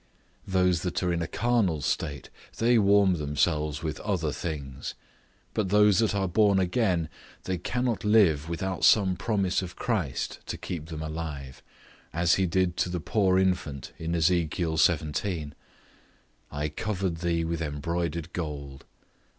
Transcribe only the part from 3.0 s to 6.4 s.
themselves with other things; but those that are